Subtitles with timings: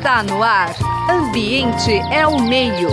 [0.00, 0.74] Está no ar.
[1.10, 2.88] Ambiente é o meio.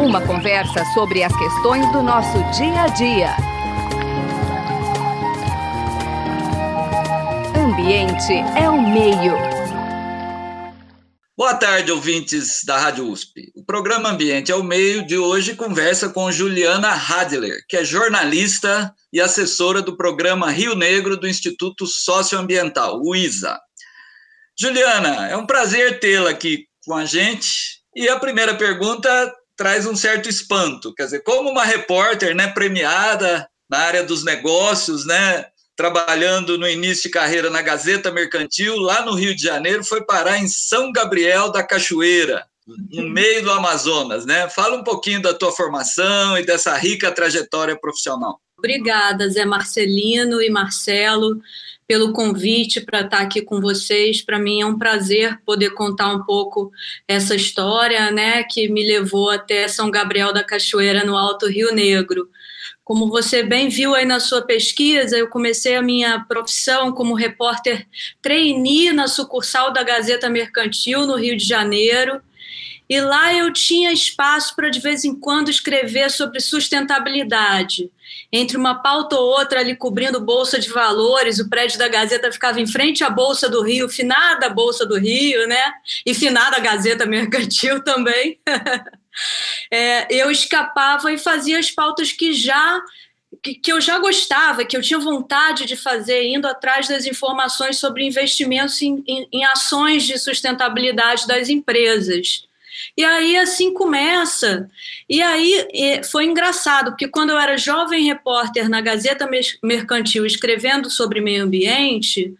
[0.00, 3.36] Uma conversa sobre as questões do nosso dia a dia.
[7.54, 9.34] Ambiente é o meio.
[11.36, 13.52] Boa tarde, ouvintes da Rádio USP.
[13.54, 18.90] O programa Ambiente é o Meio de hoje conversa com Juliana Hadler, que é jornalista
[19.12, 23.60] e assessora do programa Rio Negro do Instituto Socioambiental, o ISA.
[24.58, 27.80] Juliana, é um prazer tê-la aqui com a gente.
[27.94, 33.46] E a primeira pergunta traz um certo espanto, quer dizer, como uma repórter, né, premiada
[33.68, 39.14] na área dos negócios, né, trabalhando no início de carreira na Gazeta Mercantil, lá no
[39.14, 44.48] Rio de Janeiro, foi parar em São Gabriel da Cachoeira, no meio do Amazonas, né?
[44.48, 48.40] Fala um pouquinho da tua formação e dessa rica trajetória profissional.
[48.62, 51.42] Obrigada, Zé Marcelino e Marcelo
[51.84, 54.22] pelo convite para estar aqui com vocês.
[54.22, 56.70] Para mim é um prazer poder contar um pouco
[57.08, 62.30] essa história, né, que me levou até São Gabriel da Cachoeira, no Alto Rio Negro.
[62.84, 67.84] Como você bem viu aí na sua pesquisa, eu comecei a minha profissão como repórter
[68.22, 72.22] trainee na sucursal da Gazeta Mercantil, no Rio de Janeiro.
[72.92, 77.90] E lá eu tinha espaço para de vez em quando escrever sobre sustentabilidade
[78.30, 82.60] entre uma pauta ou outra ali cobrindo Bolsa de Valores, o prédio da Gazeta ficava
[82.60, 85.72] em frente à Bolsa do Rio, finada Bolsa do Rio, né?
[86.04, 88.38] E finada a Gazeta Mercantil também.
[89.70, 92.78] é, eu escapava e fazia as pautas que já
[93.42, 98.06] que, eu já gostava, que eu tinha vontade de fazer, indo atrás das informações sobre
[98.06, 102.51] investimentos em, em, em ações de sustentabilidade das empresas.
[102.96, 104.68] E aí assim começa.
[105.08, 109.28] E aí foi engraçado, porque quando eu era jovem repórter na Gazeta
[109.62, 112.34] Mercantil escrevendo sobre meio ambiente,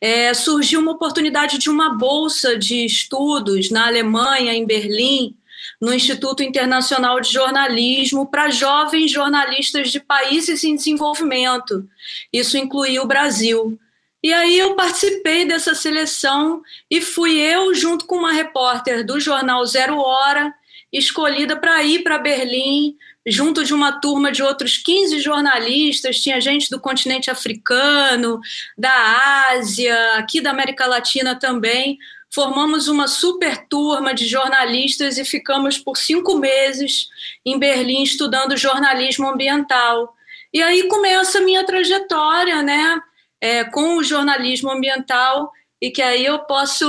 [0.00, 5.34] é, surgiu uma oportunidade de uma bolsa de estudos na Alemanha, em Berlim,
[5.80, 11.88] no Instituto Internacional de Jornalismo, para jovens jornalistas de países em desenvolvimento.
[12.32, 13.78] Isso incluía o Brasil.
[14.24, 19.66] E aí eu participei dessa seleção e fui eu, junto com uma repórter do jornal
[19.66, 20.50] Zero Hora,
[20.90, 22.96] escolhida para ir para Berlim,
[23.26, 28.40] junto de uma turma de outros 15 jornalistas, tinha gente do continente africano,
[28.78, 31.98] da Ásia, aqui da América Latina também.
[32.32, 37.10] Formamos uma super turma de jornalistas e ficamos por cinco meses
[37.44, 40.16] em Berlim estudando jornalismo ambiental.
[40.50, 43.02] E aí começa a minha trajetória, né?
[43.40, 45.50] É, com o jornalismo ambiental
[45.80, 46.86] e que aí eu posso,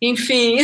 [0.00, 0.58] enfim,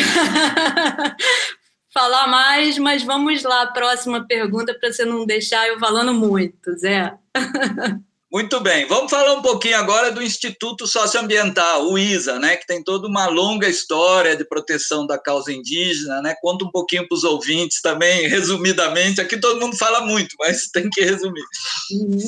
[1.93, 7.15] falar mais, mas vamos lá, próxima pergunta, para você não deixar eu falando muito, Zé.
[8.33, 12.83] Muito bem, vamos falar um pouquinho agora do Instituto Socioambiental, o ISA, né, que tem
[12.83, 16.35] toda uma longa história de proteção da causa indígena, né?
[16.41, 19.21] Conta um pouquinho para os ouvintes também, resumidamente.
[19.21, 21.45] Aqui todo mundo fala muito, mas tem que resumir.
[21.93, 22.19] Uhum.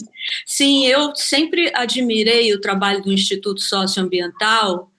[0.45, 4.91] Sim, eu sempre admirei o trabalho do Instituto Socioambiental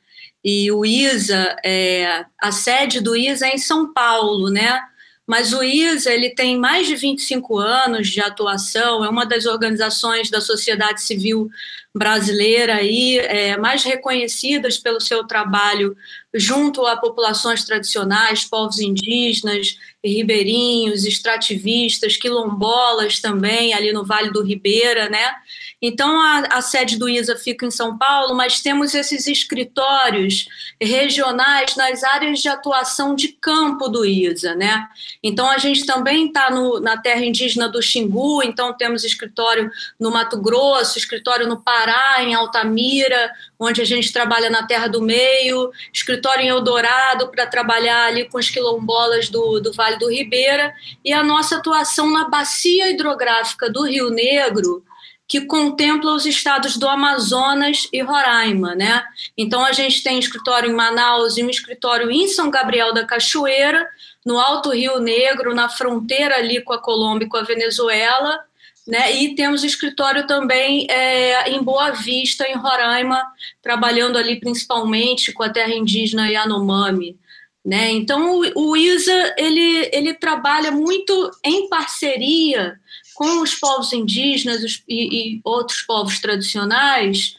[0.44, 4.82] e o ISA, é, a sede do ISA é em São Paulo, né?
[5.28, 10.30] Mas o ISA ele tem mais de 25 anos de atuação, é uma das organizações
[10.30, 11.50] da sociedade civil
[11.96, 15.96] brasileira aí, é, mais reconhecidas pelo seu trabalho
[16.34, 25.10] junto a populações tradicionais, povos indígenas, ribeirinhos, extrativistas, quilombolas também, ali no Vale do Ribeira,
[25.10, 25.34] né?
[25.82, 30.48] Então, a, a, sede do ISA fica em São Paulo, mas temos esses escritórios
[30.82, 34.88] regionais nas áreas de atuação de campo do ISA, né?
[35.22, 36.50] Então, a gente também está
[36.82, 39.70] na terra indígena do Xingu, então temos escritório
[40.00, 41.85] no Mato Grosso, escritório no Pará,
[42.22, 48.08] em Altamira, onde a gente trabalha na Terra do Meio, escritório em Eldorado para trabalhar
[48.08, 52.90] ali com os quilombolas do, do Vale do Ribeira, e a nossa atuação na bacia
[52.90, 54.84] hidrográfica do Rio Negro,
[55.28, 59.04] que contempla os estados do Amazonas e Roraima, né?
[59.36, 63.88] Então a gente tem escritório em Manaus e um escritório em São Gabriel da Cachoeira,
[64.26, 68.40] no Alto Rio Negro, na fronteira ali com a Colômbia e com a Venezuela,
[68.88, 69.16] né?
[69.16, 73.24] E temos escritório também é, em Boa Vista, em Roraima,
[73.62, 77.18] trabalhando ali principalmente com a terra indígena Yanomami.
[77.66, 77.90] Né?
[77.92, 82.80] Então, o, ISA ele, ele trabalha muito em parceria
[83.16, 87.36] com os povos indígenas e, e outros povos tradicionais,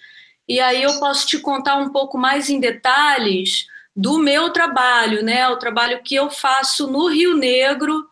[0.49, 5.49] e aí eu posso te contar um pouco mais em detalhes do meu trabalho, né?
[5.49, 8.07] O trabalho que eu faço no Rio Negro,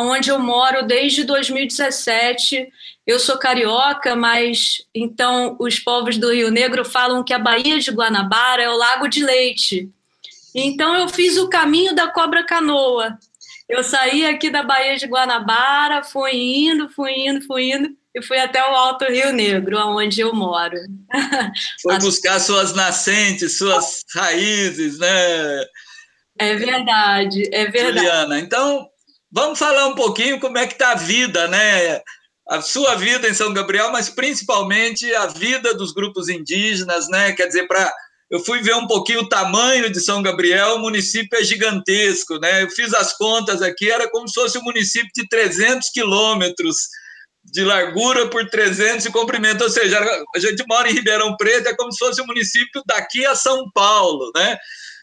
[0.00, 2.68] onde eu moro desde 2017.
[3.06, 7.90] Eu sou carioca, mas então os povos do Rio Negro falam que a Baía de
[7.90, 9.88] Guanabara é o Lago de Leite.
[10.54, 13.18] Então eu fiz o caminho da cobra canoa.
[13.68, 18.38] Eu saí aqui da Baía de Guanabara, fui indo, fui indo, fui indo e fui
[18.38, 20.78] até o Alto Rio Negro, onde eu moro.
[21.82, 25.64] Foi buscar suas nascentes, suas raízes, né?
[26.38, 27.98] É verdade, é verdade.
[27.98, 28.88] Juliana, então
[29.36, 32.00] vamos falar um pouquinho como é que está a vida, né?
[32.48, 37.32] A sua vida em São Gabriel, mas principalmente a vida dos grupos indígenas, né?
[37.32, 37.92] Quer dizer, para
[38.30, 42.62] eu fui ver um pouquinho o tamanho de São Gabriel, o município é gigantesco, né?
[42.62, 46.76] Eu fiz as contas aqui, era como se fosse um município de 300 quilômetros
[47.44, 50.00] de largura por 300 de comprimento, ou seja,
[50.34, 53.70] a gente mora em Ribeirão Preto, é como se fosse um município daqui a São
[53.72, 54.56] Paulo, né?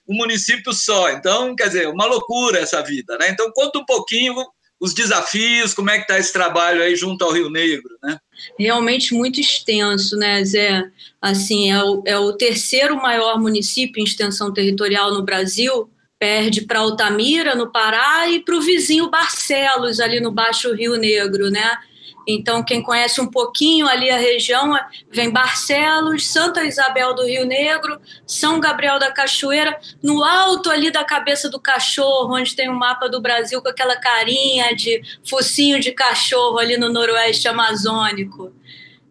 [0.08, 1.10] Um município só.
[1.12, 3.30] Então, quer dizer, uma loucura essa vida, né?
[3.30, 4.36] Então, conta um pouquinho
[4.84, 8.18] os desafios, como é que está esse trabalho aí junto ao Rio Negro, né?
[8.60, 10.84] Realmente muito extenso, né, Zé?
[11.22, 15.90] Assim, é o, é o terceiro maior município em extensão territorial no Brasil,
[16.20, 21.50] perde para Altamira, no Pará, e para o vizinho Barcelos, ali no Baixo Rio Negro,
[21.50, 21.78] né?
[22.28, 24.78] Então, quem conhece um pouquinho ali a região,
[25.10, 31.04] vem Barcelos, Santa Isabel do Rio Negro, São Gabriel da Cachoeira, no alto ali da
[31.04, 35.80] cabeça do cachorro, onde tem o um mapa do Brasil com aquela carinha de focinho
[35.80, 38.54] de cachorro ali no noroeste amazônico.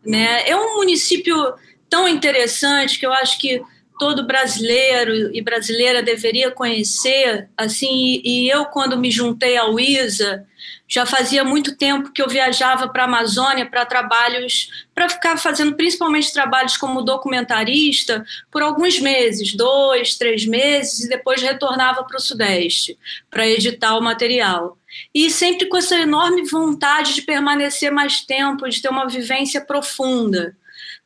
[0.05, 0.49] Né?
[0.49, 1.55] É um município
[1.88, 3.62] tão interessante que eu acho que
[4.02, 7.49] todo brasileiro e brasileira deveria conhecer.
[7.56, 10.44] Assim, e eu quando me juntei ao ISA,
[10.88, 15.76] já fazia muito tempo que eu viajava para a Amazônia para trabalhos, para ficar fazendo
[15.76, 22.20] principalmente trabalhos como documentarista por alguns meses, dois, três meses, e depois retornava para o
[22.20, 22.99] Sudeste
[23.31, 24.76] para editar o material.
[25.14, 30.56] E sempre com essa enorme vontade de permanecer mais tempo, de ter uma vivência profunda.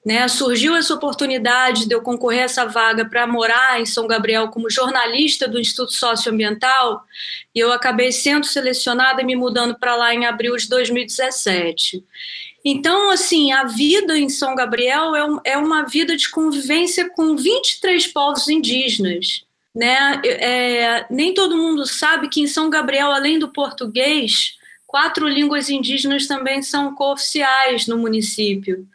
[0.06, 4.46] Né, surgiu essa oportunidade de eu concorrer a essa vaga para morar em São Gabriel
[4.50, 7.02] como jornalista do Instituto Socioambiental
[7.52, 12.04] e eu acabei sendo selecionada e me mudando para lá em abril de 2017.
[12.64, 17.36] Então, assim, a vida em São Gabriel é, um, é uma vida de convivência com
[17.36, 19.44] 23 povos indígenas.
[19.74, 20.20] Né?
[20.24, 24.54] É, nem todo mundo sabe que em São Gabriel, além do português,
[24.86, 28.86] quatro línguas indígenas também são cooficiais no município.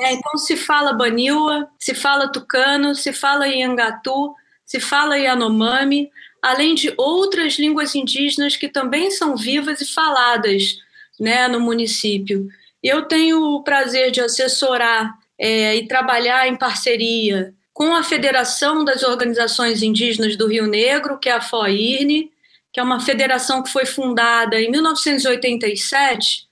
[0.00, 4.34] É, então se fala Baniwa, se fala Tucano, se fala Iangatu,
[4.64, 6.10] se fala Yanomami,
[6.42, 10.78] além de outras línguas indígenas que também são vivas e faladas
[11.18, 12.48] né, no município.
[12.82, 19.02] Eu tenho o prazer de assessorar é, e trabalhar em parceria com a Federação das
[19.02, 22.30] Organizações Indígenas do Rio Negro, que é a FOIRNE,
[22.72, 26.45] que é uma federação que foi fundada em 1987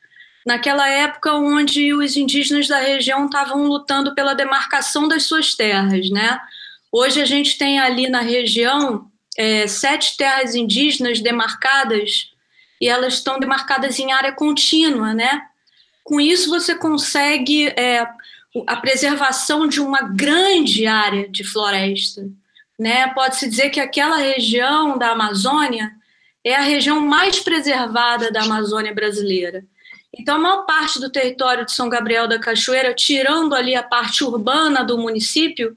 [0.44, 6.38] naquela época onde os indígenas da região estavam lutando pela demarcação das suas terras, né?
[6.92, 12.30] Hoje a gente tem ali na região é, sete terras indígenas demarcadas
[12.80, 15.42] e elas estão demarcadas em área contínua, né?
[16.02, 18.06] Com isso você consegue é,
[18.66, 22.28] a preservação de uma grande área de floresta,
[22.78, 23.08] né?
[23.08, 25.90] Pode-se dizer que aquela região da Amazônia
[26.44, 29.64] é a região mais preservada da Amazônia brasileira.
[30.18, 34.22] Então, a maior parte do território de São Gabriel da Cachoeira, tirando ali a parte
[34.22, 35.76] urbana do município,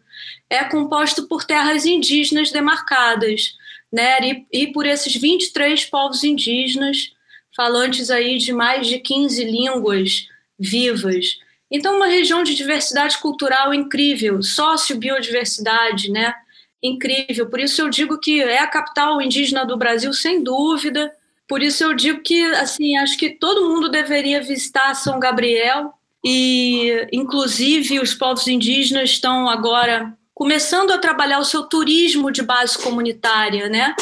[0.49, 3.55] é composto por terras indígenas demarcadas,
[3.91, 4.19] né?
[4.21, 7.11] E, e por esses 23 povos indígenas,
[7.55, 10.27] falantes aí de mais de 15 línguas
[10.59, 11.39] vivas.
[11.69, 16.33] Então, uma região de diversidade cultural incrível, sócio-biodiversidade, né?
[16.81, 17.49] Incrível.
[17.49, 21.11] Por isso eu digo que é a capital indígena do Brasil, sem dúvida,
[21.47, 27.07] por isso eu digo que, assim, acho que todo mundo deveria visitar São Gabriel e,
[27.11, 33.69] inclusive, os povos indígenas estão agora começando a trabalhar o seu turismo de base comunitária,
[33.69, 33.95] né?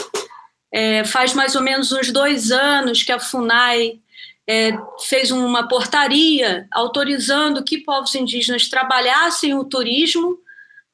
[0.72, 4.00] É, faz mais ou menos uns dois anos que a FUNAI
[4.48, 4.72] é,
[5.08, 10.38] fez uma portaria autorizando que povos indígenas trabalhassem o turismo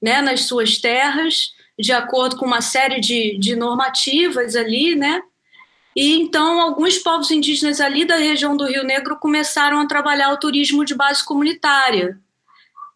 [0.01, 5.21] né, nas suas terras, de acordo com uma série de, de normativas ali, né?
[5.95, 10.37] E então alguns povos indígenas ali da região do Rio Negro começaram a trabalhar o
[10.37, 12.17] turismo de base comunitária.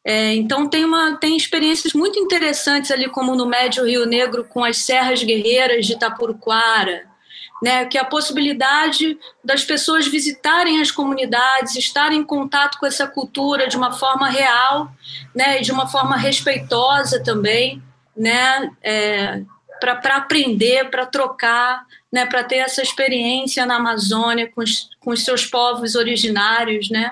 [0.08, 4.64] É, então tem, uma, tem experiências muito interessantes ali, como no Médio Rio Negro, com
[4.64, 7.08] as Serras Guerreiras de Itapuruquara,
[7.62, 13.08] né, que é a possibilidade das pessoas visitarem as comunidades, estarem em contato com essa
[13.08, 14.92] cultura de uma forma real,
[15.34, 17.82] né, e de uma forma respeitosa também,
[18.16, 19.42] né, é,
[19.80, 21.84] para aprender, para trocar,
[22.16, 27.12] né, para ter essa experiência na Amazônia com os, com os seus povos originários, né?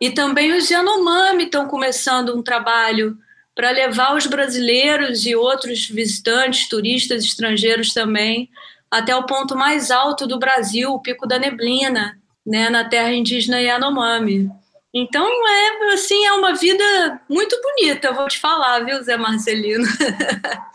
[0.00, 3.14] E também os Yanomami estão começando um trabalho
[3.54, 8.48] para levar os brasileiros e outros visitantes, turistas estrangeiros também,
[8.90, 13.60] até o ponto mais alto do Brasil, o Pico da Neblina, né, na terra indígena
[13.60, 14.50] Yanomami.
[14.94, 19.84] Então, é assim, é uma vida muito bonita, vou te falar, viu, Zé Marcelino?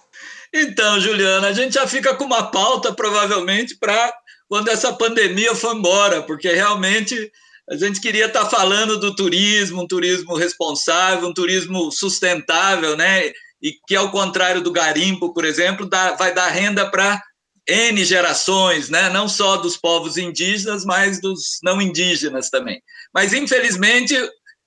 [0.54, 4.14] então, Juliana, a gente já fica com uma pauta, provavelmente, para
[4.48, 7.32] quando essa pandemia for embora, porque realmente
[7.70, 13.32] a gente queria estar tá falando do turismo, um turismo responsável, um turismo sustentável, né?
[13.62, 17.22] E que, ao contrário do garimpo, por exemplo, dá, vai dar renda para
[17.68, 19.10] N gerações, né?
[19.10, 22.82] não só dos povos indígenas, mas dos não indígenas também.
[23.14, 24.14] Mas, infelizmente,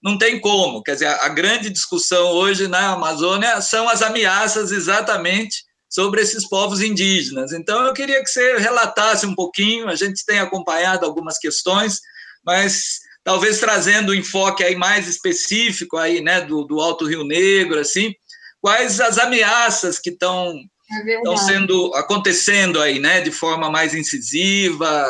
[0.02, 0.82] não tem como.
[0.82, 6.80] Quer dizer, a grande discussão hoje na Amazônia são as ameaças exatamente sobre esses povos
[6.80, 7.52] indígenas.
[7.52, 12.00] Então, eu queria que você relatasse um pouquinho, a gente tem acompanhado algumas questões,
[12.44, 17.78] mas talvez trazendo um enfoque aí mais específico aí, né, do, do Alto Rio Negro,
[17.78, 18.14] assim,
[18.60, 20.54] quais as ameaças que estão
[20.90, 25.06] é sendo acontecendo aí, né, de forma mais incisiva,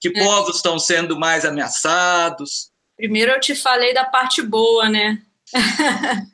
[0.00, 0.24] que é.
[0.24, 2.70] povos estão sendo mais ameaçados?
[2.96, 5.18] Primeiro eu te falei da parte boa, né?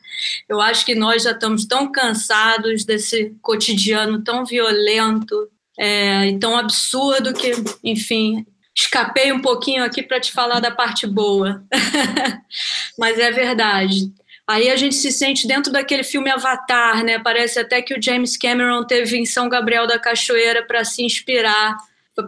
[0.48, 5.48] eu acho que nós já estamos tão cansados desse cotidiano tão violento
[5.78, 11.06] é, e tão absurdo que, enfim, escapei um pouquinho aqui para te falar da parte
[11.06, 11.64] boa.
[12.98, 14.12] Mas é verdade.
[14.46, 17.18] Aí a gente se sente dentro daquele filme Avatar, né?
[17.18, 21.76] Parece até que o James Cameron teve em São Gabriel da Cachoeira para se inspirar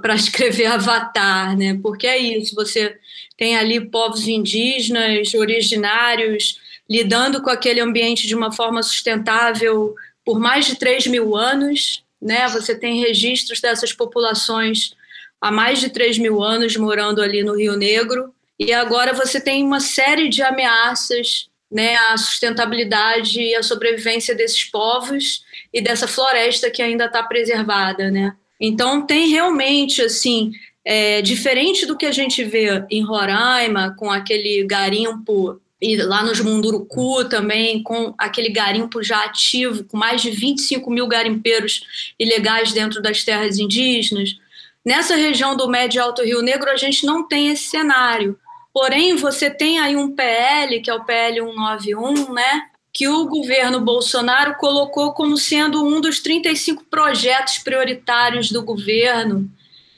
[0.03, 1.79] para escrever Avatar, né?
[1.81, 2.97] Porque é isso, você
[3.37, 10.67] tem ali povos indígenas, originários, lidando com aquele ambiente de uma forma sustentável por mais
[10.67, 12.49] de 3 mil anos, né?
[12.49, 14.95] Você tem registros dessas populações
[15.41, 19.65] há mais de 3 mil anos morando ali no Rio Negro, e agora você tem
[19.65, 26.71] uma série de ameaças né, a sustentabilidade e a sobrevivência desses povos e dessa floresta
[26.71, 28.35] que ainda está preservada, né?
[28.61, 30.53] Então tem realmente assim,
[30.85, 36.41] é, diferente do que a gente vê em Roraima com aquele garimpo e lá nos
[36.41, 43.01] Munduruku também com aquele garimpo já ativo, com mais de 25 mil garimpeiros ilegais dentro
[43.01, 44.37] das terras indígenas.
[44.85, 48.39] Nessa região do Médio Alto Rio Negro a gente não tem esse cenário.
[48.73, 52.63] Porém, você tem aí um PL, que é o PL 191, né?
[52.93, 59.51] Que o governo Bolsonaro colocou como sendo um dos 35 projetos prioritários do governo.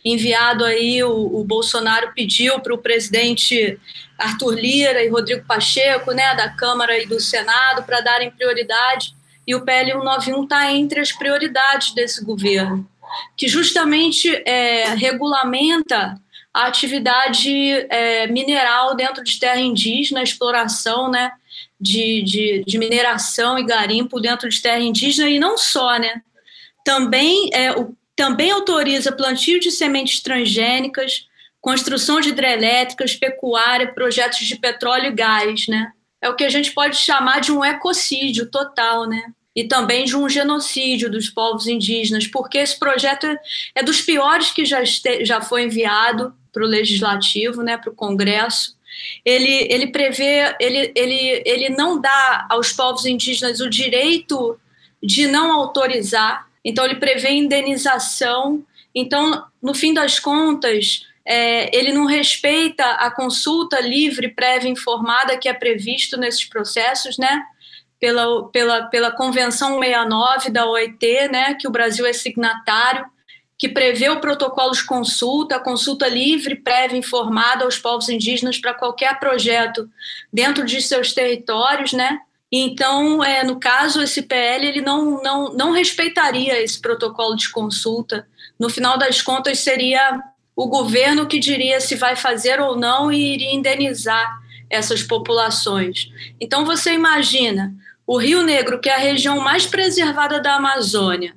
[0.04, 3.78] Enviado aí, o, o Bolsonaro pediu para o presidente
[4.20, 9.14] Arthur Lira e Rodrigo Pacheco, né, da Câmara e do Senado, para darem prioridade.
[9.46, 12.88] E o PL 191 está entre as prioridades desse governo,
[13.36, 16.20] que justamente é, regulamenta
[16.52, 17.50] a atividade
[17.88, 21.32] é, mineral dentro de terra indígena, a exploração né,
[21.80, 26.20] de, de, de, mineração e garimpo dentro de terra indígena, e não só, né?
[26.84, 31.28] Também, é, o, também autoriza plantio de sementes transgênicas,
[31.60, 35.92] construção de hidrelétricas, pecuária, projetos de petróleo e gás, né?
[36.20, 39.32] É o que a gente pode chamar de um ecocídio total, né?
[39.54, 43.26] E também de um genocídio dos povos indígenas, porque esse projeto
[43.74, 47.94] é, dos piores que já, este, já foi enviado para o legislativo, né, para o
[47.94, 48.76] Congresso.
[49.24, 54.58] Ele, ele prevê, ele, ele, ele não dá aos povos indígenas o direito
[55.02, 58.64] de não autorizar, então ele prevê indenização.
[58.94, 65.48] Então, no fim das contas, é, ele não respeita a consulta livre, prévia informada que
[65.48, 67.42] é previsto nesses processos, né?
[67.98, 73.04] Pela, pela, pela Convenção 69 da OIT, né, que o Brasil é signatário,
[73.58, 79.20] que prevê o protocolo de consulta, consulta livre, prévia, informada aos povos indígenas para qualquer
[79.20, 79.86] projeto
[80.32, 82.20] dentro de seus territórios, né?
[82.50, 88.26] Então, é, no caso, esse PL ele não, não, não respeitaria esse protocolo de consulta.
[88.58, 90.18] No final das contas, seria
[90.60, 96.10] o governo que diria se vai fazer ou não e iria indenizar essas populações.
[96.38, 97.74] Então, você imagina
[98.06, 101.34] o Rio Negro, que é a região mais preservada da Amazônia,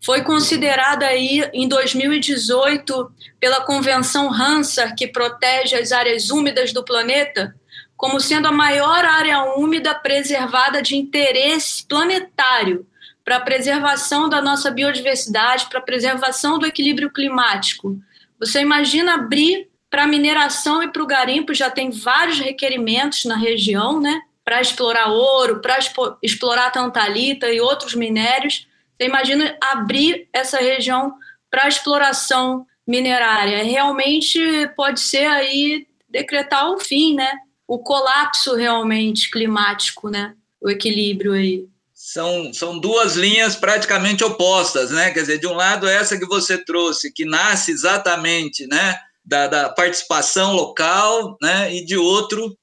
[0.00, 7.54] foi considerada aí em 2018 pela Convenção Ramsar, que protege as áreas úmidas do planeta,
[7.94, 12.86] como sendo a maior área úmida preservada de interesse planetário
[13.22, 18.00] para a preservação da nossa biodiversidade, para a preservação do equilíbrio climático.
[18.42, 24.00] Você imagina abrir para mineração e para o garimpo, já tem vários requerimentos na região,
[24.00, 24.20] né?
[24.44, 25.78] Para explorar ouro, para
[26.22, 28.66] explorar tantalita e outros minérios
[29.02, 31.14] você imagina abrir essa região
[31.50, 33.64] para exploração minerária.
[33.64, 34.38] Realmente
[34.76, 37.32] pode ser aí decretar o fim, né?
[37.66, 40.36] O colapso realmente climático, né?
[40.60, 41.66] O equilíbrio aí.
[42.12, 45.10] São, são duas linhas praticamente opostas, né?
[45.10, 49.68] Quer dizer, de um lado, essa que você trouxe, que nasce exatamente né, da, da
[49.70, 51.74] participação local, né?
[51.74, 52.54] E de outro,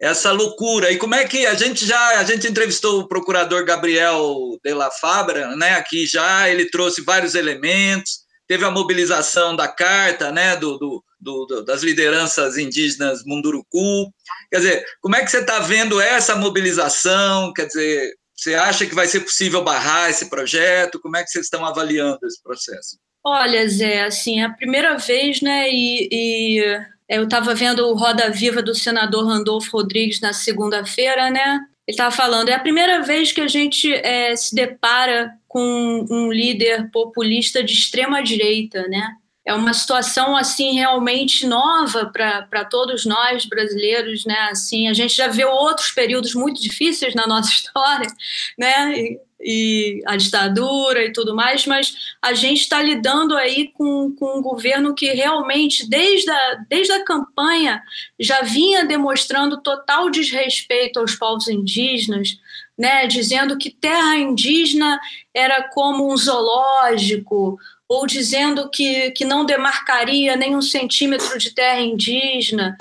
[0.00, 0.90] essa loucura.
[0.90, 4.90] E como é que a gente já a gente entrevistou o procurador Gabriel de la
[4.90, 5.76] Fabra, né?
[5.76, 10.56] Aqui já ele trouxe vários elementos, teve a mobilização da carta, né?
[10.56, 14.12] Do, do, do das lideranças indígenas Munduruku.
[14.50, 17.52] Quer dizer, como é que você está vendo essa mobilização?
[17.52, 21.00] Quer dizer, você acha que vai ser possível barrar esse projeto?
[21.00, 22.96] Como é que vocês estão avaliando esse processo?
[23.24, 25.68] Olha, Zé, assim, é a primeira vez, né?
[25.68, 31.58] E, e eu estava vendo o Roda Viva do senador Randolfo Rodrigues na segunda-feira, né?
[31.86, 36.30] Ele estava falando, é a primeira vez que a gente é, se depara com um
[36.30, 39.16] líder populista de extrema direita, né?
[39.48, 44.36] É uma situação assim realmente nova para todos nós brasileiros, né?
[44.50, 48.12] Assim, a gente já viu outros períodos muito difíceis na nossa história,
[48.58, 48.92] né?
[48.92, 54.38] E, e a ditadura e tudo mais, mas a gente está lidando aí com, com
[54.38, 57.82] um governo que realmente, desde a, desde a campanha,
[58.20, 62.38] já vinha demonstrando total desrespeito aos povos indígenas,
[62.76, 65.00] né, dizendo que terra indígena
[65.32, 71.80] era como um zoológico, ou dizendo que, que não demarcaria nem um centímetro de terra
[71.80, 72.76] indígena,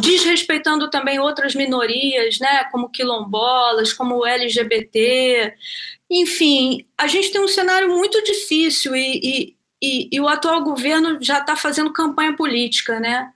[0.00, 5.52] desrespeitando também outras minorias, né, como quilombolas, como LGBT.
[6.08, 11.18] Enfim, a gente tem um cenário muito difícil e, e, e, e o atual governo
[11.20, 13.32] já está fazendo campanha política, né?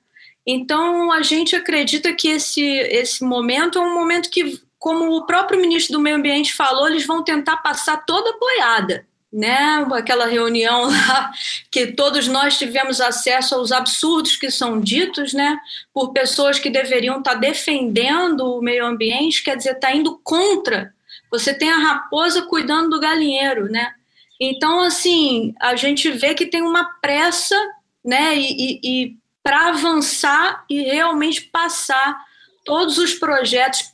[0.46, 5.60] Então, a gente acredita que esse, esse momento é um momento que, como o próprio
[5.60, 9.86] ministro do Meio Ambiente falou, eles vão tentar passar toda a boiada né?
[9.92, 11.32] Aquela reunião lá
[11.70, 15.58] que todos nós tivemos acesso aos absurdos que são ditos, né?
[15.92, 20.92] Por pessoas que deveriam estar defendendo o meio ambiente, quer dizer, está indo contra.
[21.30, 23.92] Você tem a raposa cuidando do galinheiro, né?
[24.40, 27.56] Então, assim, a gente vê que tem uma pressa,
[28.04, 28.36] né?
[28.36, 32.24] E, e, e para avançar e realmente passar
[32.64, 33.92] todos os projetos,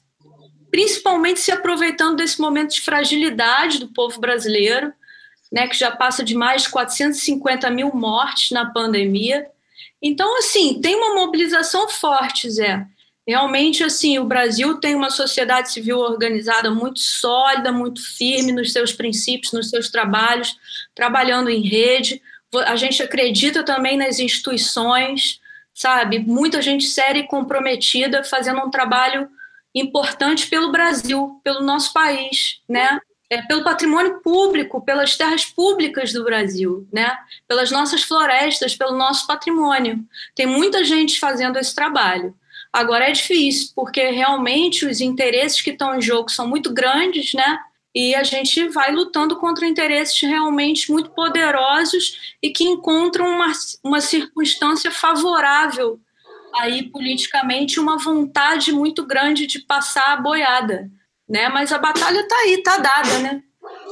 [0.70, 4.92] principalmente se aproveitando desse momento de fragilidade do povo brasileiro,
[5.50, 9.46] né, que já passa de mais de 450 mil mortes na pandemia.
[10.02, 12.86] Então, assim, tem uma mobilização forte, Zé.
[13.26, 18.92] Realmente, assim, o Brasil tem uma sociedade civil organizada muito sólida, muito firme nos seus
[18.92, 20.56] princípios, nos seus trabalhos,
[20.94, 22.22] trabalhando em rede.
[22.66, 25.40] A gente acredita também nas instituições,
[25.74, 26.20] sabe?
[26.20, 29.28] Muita gente séria e comprometida, fazendo um trabalho
[29.74, 33.00] importante pelo Brasil, pelo nosso país, né?
[33.28, 37.16] É, pelo patrimônio público, pelas terras públicas do Brasil, né?
[37.48, 40.04] pelas nossas florestas, pelo nosso patrimônio.
[40.34, 42.34] Tem muita gente fazendo esse trabalho.
[42.72, 47.58] Agora é difícil, porque realmente os interesses que estão em jogo são muito grandes, né?
[47.94, 53.50] E a gente vai lutando contra interesses realmente muito poderosos e que encontram uma,
[53.82, 55.98] uma circunstância favorável
[56.54, 60.90] aí politicamente, uma vontade muito grande de passar a boiada
[61.28, 61.48] né?
[61.48, 63.42] Mas a batalha está aí, está dada, né?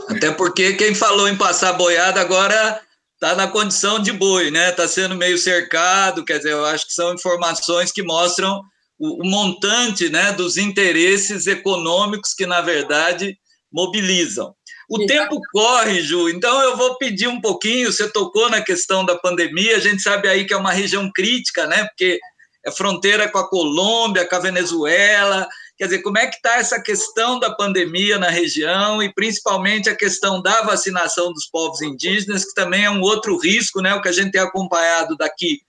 [0.09, 2.81] Até porque quem falou em passar boiada agora
[3.15, 4.71] está na condição de boi, né?
[4.71, 8.63] Está sendo meio cercado, quer dizer, eu acho que são informações que mostram
[8.99, 13.37] o, o montante, né, dos interesses econômicos que na verdade
[13.73, 14.55] mobilizam.
[14.89, 17.91] O tempo corre, Ju, então eu vou pedir um pouquinho.
[17.91, 21.67] Você tocou na questão da pandemia, a gente sabe aí que é uma região crítica,
[21.67, 21.85] né?
[21.85, 22.21] Porque
[22.65, 26.81] é fronteira com a Colômbia, com a Venezuela, Quer dizer, como é que está essa
[26.81, 32.55] questão da pandemia na região e principalmente a questão da vacinação dos povos indígenas, que
[32.55, 33.95] também é um outro risco, né?
[33.95, 35.61] O que a gente tem acompanhado daqui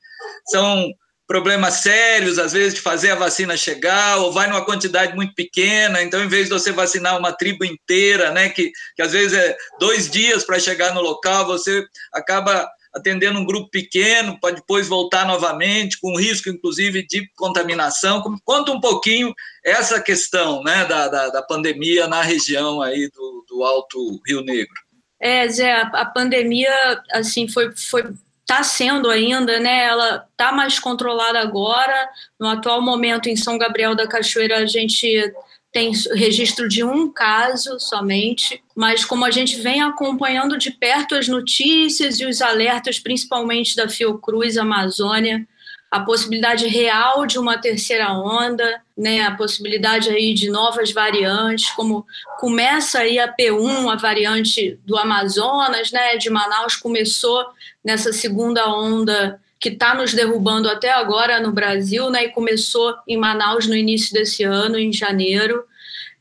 [0.47, 0.93] são
[1.27, 6.03] problemas sérios, às vezes, de fazer a vacina chegar, ou vai numa quantidade muito pequena,
[6.03, 9.57] então, em vez de você vacinar uma tribo inteira, né, que, que às vezes é
[9.79, 15.27] dois dias para chegar no local, você acaba atendendo um grupo pequeno, para depois voltar
[15.27, 18.23] novamente, com risco, inclusive, de contaminação.
[18.45, 23.63] Conta um pouquinho essa questão né, da, da, da pandemia na região aí do, do
[23.63, 24.73] Alto Rio Negro.
[25.19, 26.71] É, Zé, a, pandemia,
[27.11, 28.03] assim, foi, foi
[28.41, 29.85] está sendo ainda, né?
[29.85, 32.09] Ela está mais controlada agora.
[32.39, 35.33] No atual momento, em São Gabriel da Cachoeira, a gente
[35.75, 41.27] tem registro de um caso somente, mas como a gente vem acompanhando de perto as
[41.27, 45.45] notícias e os alertas, principalmente da Fiocruz Amazônia,
[45.91, 52.05] a possibilidade real de uma terceira onda, né, a possibilidade aí de novas variantes, como
[52.39, 57.45] começa aí a P1, a variante do Amazonas, né, de Manaus começou
[57.83, 63.17] nessa segunda onda que está nos derrubando até agora no Brasil, né, e começou em
[63.17, 65.63] Manaus no início desse ano, em janeiro.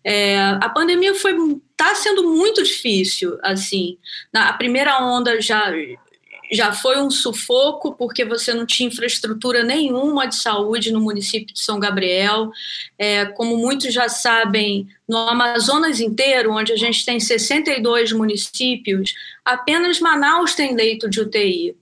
[0.03, 1.37] É, a pandemia foi
[1.71, 3.99] está sendo muito difícil, assim.
[4.33, 5.71] Na, a primeira onda já
[6.53, 11.61] já foi um sufoco porque você não tinha infraestrutura nenhuma de saúde no município de
[11.61, 12.51] São Gabriel.
[12.99, 20.01] É, como muitos já sabem, no Amazonas inteiro, onde a gente tem 62 municípios, apenas
[20.01, 21.75] Manaus tem leito de UTI.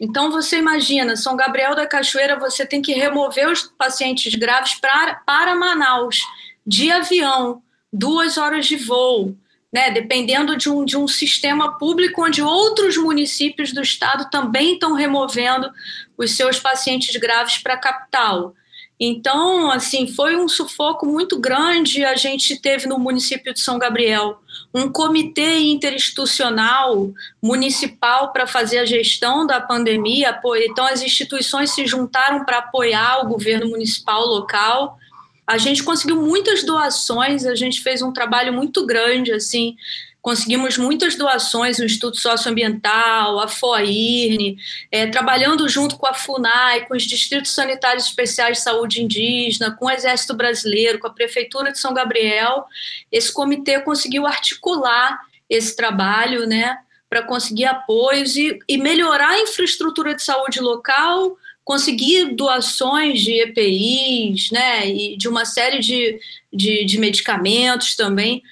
[0.00, 5.16] Então você imagina, São Gabriel da Cachoeira, você tem que remover os pacientes graves para,
[5.16, 6.20] para Manaus
[6.66, 9.36] de avião, duas horas de voo
[9.72, 14.94] né, dependendo de um, de um sistema público onde outros municípios do estado também estão
[14.94, 15.70] removendo
[16.18, 18.54] os seus pacientes graves para a capital.
[19.00, 22.04] Então, assim, foi um sufoco muito grande.
[22.04, 24.38] A gente teve no município de São Gabriel
[24.74, 27.10] um comitê interinstitucional
[27.42, 30.38] municipal para fazer a gestão da pandemia.
[30.64, 34.98] Então, as instituições se juntaram para apoiar o governo municipal local
[35.50, 39.74] a gente conseguiu muitas doações, a gente fez um trabalho muito grande, assim,
[40.22, 44.56] conseguimos muitas doações, o Instituto Socioambiental, a FOIRNE,
[44.90, 49.86] é, trabalhando junto com a FUNAI, com os Distritos Sanitários Especiais de Saúde Indígena, com
[49.86, 52.64] o Exército Brasileiro, com a Prefeitura de São Gabriel,
[53.10, 56.78] esse comitê conseguiu articular esse trabalho, né,
[57.08, 64.50] para conseguir apoios e, e melhorar a infraestrutura de saúde local, conseguir doações de EPIs,
[64.50, 66.20] né, e de uma série de,
[66.52, 68.42] de, de medicamentos também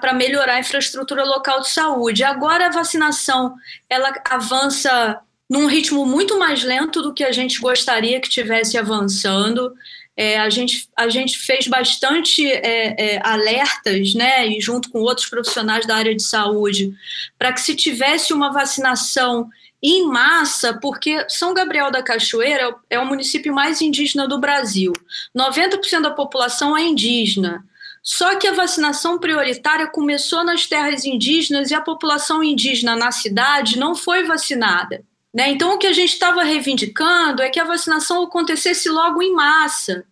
[0.00, 2.24] para melhorar a infraestrutura local de saúde.
[2.24, 3.54] Agora a vacinação
[3.88, 9.74] ela avança num ritmo muito mais lento do que a gente gostaria que tivesse avançando.
[10.16, 15.28] É, a, gente, a gente fez bastante é, é, alertas, né, e junto com outros
[15.28, 16.94] profissionais da área de saúde,
[17.38, 19.48] para que se tivesse uma vacinação
[19.82, 24.92] em massa, porque São Gabriel da Cachoeira é o município mais indígena do Brasil.
[25.36, 27.64] 90% da população é indígena.
[28.02, 33.78] Só que a vacinação prioritária começou nas terras indígenas e a população indígena na cidade
[33.78, 35.04] não foi vacinada.
[35.32, 35.50] Né?
[35.50, 40.04] Então, o que a gente estava reivindicando é que a vacinação acontecesse logo em massa,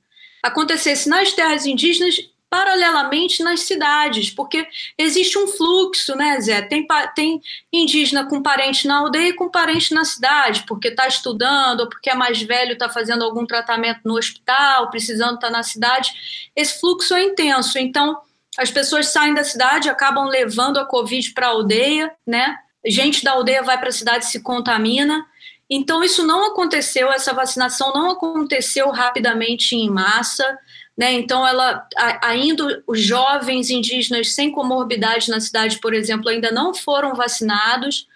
[0.42, 2.16] acontecesse nas terras indígenas
[2.50, 6.62] paralelamente nas cidades, porque existe um fluxo, né, Zé?
[6.62, 7.40] Tem, tem
[7.72, 12.10] indígena com parente na aldeia e com parente na cidade, porque está estudando, ou porque
[12.10, 16.50] é mais velho, está fazendo algum tratamento no hospital, precisando estar tá na cidade.
[16.56, 17.78] Esse fluxo é intenso.
[17.78, 18.18] Então,
[18.56, 22.56] as pessoas saem da cidade, acabam levando a Covid para a aldeia, né?
[22.84, 25.24] Gente da aldeia vai para a cidade e se contamina.
[25.70, 30.58] Então, isso não aconteceu, essa vacinação não aconteceu rapidamente em massa.
[30.98, 31.12] Né?
[31.12, 31.86] Então, ela
[32.20, 38.08] ainda os jovens indígenas sem comorbidade na cidade, por exemplo, ainda não foram vacinados,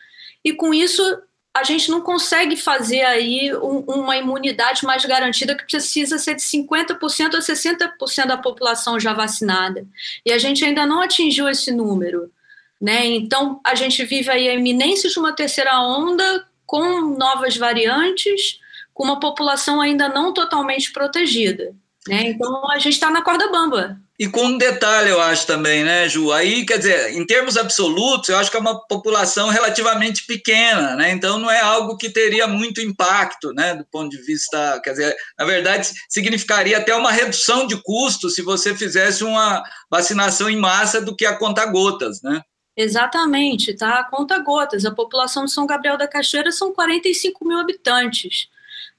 [0.45, 1.01] e com isso
[1.55, 6.43] a gente não consegue fazer aí um, uma imunidade mais garantida que precisa ser de
[6.43, 9.87] 50% a 60% da população já vacinada.
[10.25, 12.33] E a gente ainda não atingiu esse número.
[12.81, 13.05] Né?
[13.05, 18.59] Então, a gente vive aí a iminência de uma terceira onda com novas variantes,
[18.95, 21.77] com uma população ainda não totalmente protegida.
[22.09, 22.31] Né?
[22.31, 23.97] Então a gente está na corda bamba.
[24.19, 26.31] E com um detalhe, eu acho também, né, Ju?
[26.33, 31.11] Aí, quer dizer, em termos absolutos, eu acho que é uma população relativamente pequena, né?
[31.11, 34.81] Então não é algo que teria muito impacto, né, do ponto de vista.
[34.85, 40.49] Quer dizer, na verdade, significaria até uma redução de custo se você fizesse uma vacinação
[40.49, 42.43] em massa do que a conta-gotas, né?
[42.77, 44.01] Exatamente, tá?
[44.01, 44.85] A conta-gotas.
[44.85, 48.49] A população de São Gabriel da Cachoeira são 45 mil habitantes.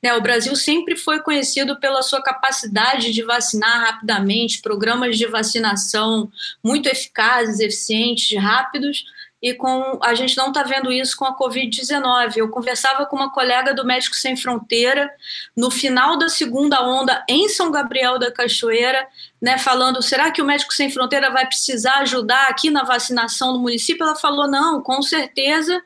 [0.03, 6.29] Né, o Brasil sempre foi conhecido pela sua capacidade de vacinar rapidamente, programas de vacinação
[6.61, 9.05] muito eficazes, eficientes, rápidos,
[9.41, 12.37] e com a gente não está vendo isso com a Covid-19.
[12.37, 15.09] Eu conversava com uma colega do Médico Sem Fronteira
[15.55, 19.05] no final da segunda onda em São Gabriel da Cachoeira,
[19.41, 23.59] né, falando: será que o Médico Sem Fronteira vai precisar ajudar aqui na vacinação no
[23.59, 24.03] município?
[24.03, 25.81] Ela falou: não, com certeza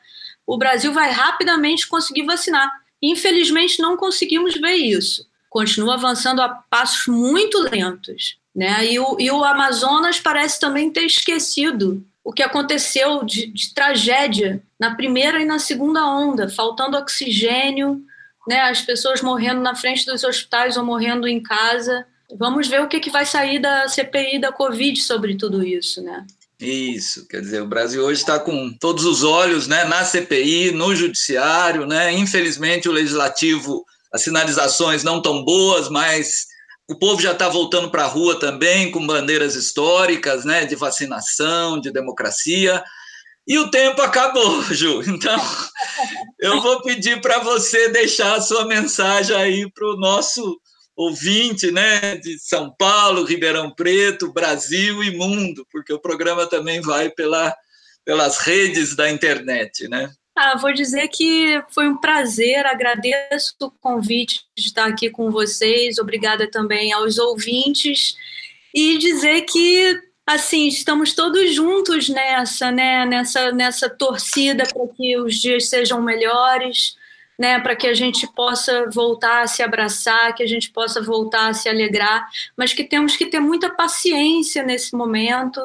[0.46, 2.70] o Brasil vai rapidamente conseguir vacinar.
[3.02, 5.26] Infelizmente, não conseguimos ver isso.
[5.48, 8.38] Continua avançando a passos muito lentos.
[8.54, 8.92] Né?
[8.92, 14.62] E, o, e o Amazonas parece também ter esquecido o que aconteceu de, de tragédia
[14.78, 18.02] na primeira e na segunda onda, faltando oxigênio,
[18.46, 18.60] né?
[18.62, 22.06] as pessoas morrendo na frente dos hospitais ou morrendo em casa.
[22.36, 26.26] Vamos ver o que, que vai sair da CPI da Covid sobre tudo isso, né?
[26.60, 30.94] Isso, quer dizer, o Brasil hoje está com todos os olhos né, na CPI, no
[30.94, 32.12] judiciário, né?
[32.12, 36.46] Infelizmente, o legislativo, as sinalizações não tão boas, mas
[36.88, 40.64] o povo já está voltando para a rua também, com bandeiras históricas, né?
[40.64, 42.82] De vacinação, de democracia.
[43.46, 45.00] E o tempo acabou, Ju.
[45.06, 45.40] Então,
[46.40, 50.60] eu vou pedir para você deixar a sua mensagem aí para o nosso
[50.98, 57.08] ouvinte, né, de São Paulo, Ribeirão Preto, Brasil e mundo, porque o programa também vai
[57.08, 57.54] pela,
[58.04, 60.10] pelas redes da internet, né?
[60.36, 65.98] Ah, vou dizer que foi um prazer, agradeço o convite de estar aqui com vocês,
[65.98, 68.16] obrigada também aos ouvintes
[68.74, 75.36] e dizer que assim estamos todos juntos nessa, né, nessa, nessa torcida para que os
[75.36, 76.97] dias sejam melhores,
[77.38, 81.48] né, para que a gente possa voltar a se abraçar, que a gente possa voltar
[81.48, 85.60] a se alegrar, mas que temos que ter muita paciência nesse momento,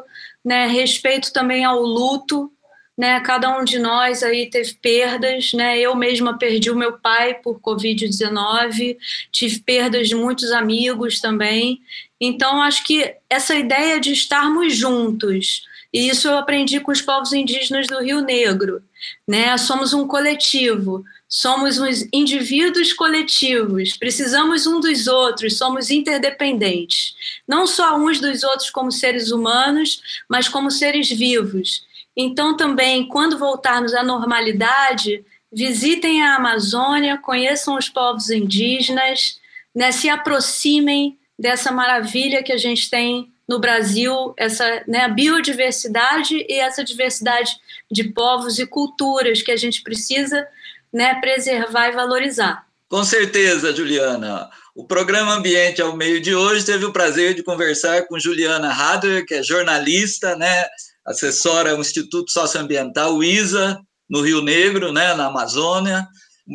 [0.46, 2.52] né, respeito também ao luto,
[2.96, 7.34] né, cada um de nós aí teve perdas, né, eu mesma perdi o meu pai
[7.34, 8.96] por Covid-19,
[9.32, 11.82] tive perdas de muitos amigos também,
[12.22, 17.34] então acho que essa ideia de estarmos juntos, e isso eu aprendi com os povos
[17.34, 18.82] indígenas do Rio Negro,
[19.28, 27.16] né, somos um coletivo, somos uns indivíduos coletivos, precisamos um dos outros, somos interdependentes,
[27.48, 31.86] não só uns dos outros como seres humanos, mas como seres vivos.
[32.16, 39.40] Então, também, quando voltarmos à normalidade, visitem a Amazônia, conheçam os povos indígenas,
[39.76, 46.60] né, se aproximem dessa maravilha que a gente tem no Brasil, essa né, biodiversidade e
[46.60, 47.52] essa diversidade
[47.92, 50.48] de povos e culturas que a gente precisa
[50.92, 52.66] né, preservar e valorizar.
[52.88, 54.50] Com certeza, Juliana.
[54.76, 59.26] O programa Ambiente ao Meio de hoje teve o prazer de conversar com Juliana Hader,
[59.26, 60.66] que é jornalista, né,
[61.06, 63.80] assessora ao Instituto Socioambiental ISA,
[64.10, 66.08] no Rio Negro, né, na Amazônia.